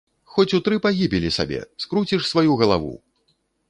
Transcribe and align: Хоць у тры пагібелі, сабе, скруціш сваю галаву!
Хоць 0.35 0.53
у 0.57 0.59
тры 0.67 0.79
пагібелі, 0.85 1.33
сабе, 1.37 1.61
скруціш 1.87 2.21
сваю 2.35 2.61
галаву! 2.65 2.95